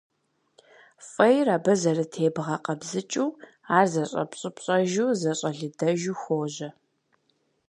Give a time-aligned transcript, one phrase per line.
[1.07, 3.29] Фӏейр абы зэрытебгъэкъэбзыкӏыу,
[3.77, 6.69] ар зэщӏэпщӏыпщӏэжу, зэщӏэлыдэжу хуожьэ.